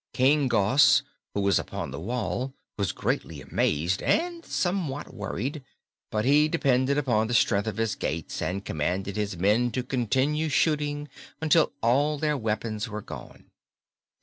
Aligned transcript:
King 0.15 0.47
Gos, 0.47 1.03
who 1.35 1.41
was 1.41 1.59
upon 1.59 1.91
the 1.91 1.99
wall, 1.99 2.55
was 2.75 2.91
greatly 2.91 3.39
amazed 3.39 4.01
and 4.01 4.43
somewhat 4.43 5.13
worried, 5.13 5.61
but 6.09 6.25
he 6.25 6.47
depended 6.47 6.97
upon 6.97 7.27
the 7.27 7.35
strength 7.35 7.67
of 7.67 7.77
his 7.77 7.93
gates 7.93 8.41
and 8.41 8.65
commanded 8.65 9.15
his 9.15 9.37
men 9.37 9.69
to 9.73 9.83
continue 9.83 10.49
shooting 10.49 11.07
until 11.39 11.71
all 11.83 12.17
their 12.17 12.35
weapons 12.35 12.89
were 12.89 13.03
gone. 13.03 13.51